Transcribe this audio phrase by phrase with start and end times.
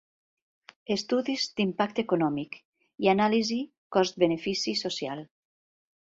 [0.95, 2.57] Estudis d'impacte econòmic
[3.07, 3.59] i anàlisi
[3.99, 5.25] cost-benefici social.